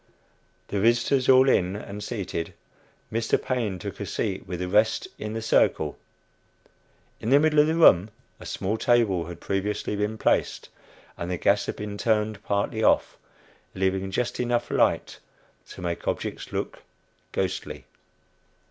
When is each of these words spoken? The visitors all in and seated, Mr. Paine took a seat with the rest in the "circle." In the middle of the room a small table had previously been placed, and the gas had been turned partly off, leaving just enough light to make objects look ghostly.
The 0.69 0.79
visitors 0.79 1.29
all 1.29 1.47
in 1.47 1.75
and 1.75 2.03
seated, 2.03 2.55
Mr. 3.13 3.39
Paine 3.39 3.77
took 3.77 3.99
a 3.99 4.05
seat 4.07 4.47
with 4.47 4.59
the 4.59 4.67
rest 4.67 5.07
in 5.19 5.33
the 5.33 5.43
"circle." 5.43 5.95
In 7.19 7.29
the 7.29 7.39
middle 7.39 7.59
of 7.59 7.67
the 7.67 7.75
room 7.75 8.09
a 8.39 8.47
small 8.47 8.79
table 8.79 9.27
had 9.27 9.39
previously 9.39 9.95
been 9.95 10.17
placed, 10.17 10.69
and 11.19 11.29
the 11.29 11.37
gas 11.37 11.67
had 11.67 11.75
been 11.75 11.99
turned 11.99 12.41
partly 12.43 12.81
off, 12.83 13.15
leaving 13.75 14.09
just 14.09 14.39
enough 14.39 14.71
light 14.71 15.19
to 15.69 15.83
make 15.83 16.07
objects 16.07 16.51
look 16.51 16.81
ghostly. 17.31 17.85